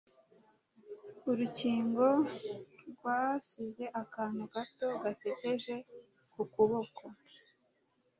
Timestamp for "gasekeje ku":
5.03-6.41